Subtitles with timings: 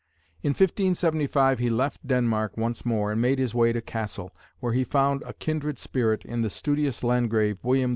[0.41, 4.83] In 1575 he left Denmark once more and made his way to Cassel, where he
[4.83, 7.89] found a kindred spirit in the studious Landgrave, William IV.